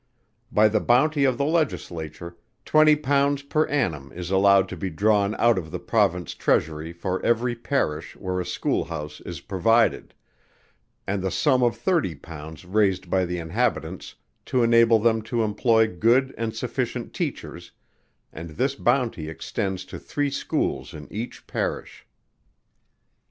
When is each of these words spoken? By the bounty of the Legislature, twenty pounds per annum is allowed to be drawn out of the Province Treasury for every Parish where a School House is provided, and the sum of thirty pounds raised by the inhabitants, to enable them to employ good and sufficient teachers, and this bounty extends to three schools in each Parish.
By 0.51 0.67
the 0.67 0.79
bounty 0.79 1.25
of 1.25 1.37
the 1.37 1.45
Legislature, 1.45 2.35
twenty 2.65 2.95
pounds 2.95 3.43
per 3.43 3.67
annum 3.67 4.11
is 4.15 4.31
allowed 4.31 4.67
to 4.69 4.75
be 4.75 4.89
drawn 4.89 5.35
out 5.37 5.59
of 5.59 5.69
the 5.69 5.77
Province 5.77 6.33
Treasury 6.33 6.91
for 6.91 7.23
every 7.23 7.53
Parish 7.53 8.15
where 8.15 8.39
a 8.39 8.45
School 8.47 8.85
House 8.85 9.21
is 9.27 9.41
provided, 9.41 10.15
and 11.05 11.21
the 11.21 11.29
sum 11.29 11.61
of 11.61 11.77
thirty 11.77 12.15
pounds 12.15 12.65
raised 12.65 13.11
by 13.11 13.25
the 13.25 13.37
inhabitants, 13.37 14.15
to 14.47 14.63
enable 14.63 14.97
them 14.97 15.21
to 15.21 15.43
employ 15.43 15.85
good 15.87 16.33
and 16.35 16.55
sufficient 16.55 17.13
teachers, 17.13 17.71
and 18.33 18.49
this 18.57 18.73
bounty 18.73 19.29
extends 19.29 19.85
to 19.85 19.99
three 19.99 20.31
schools 20.31 20.95
in 20.95 21.07
each 21.13 21.45
Parish. 21.45 22.07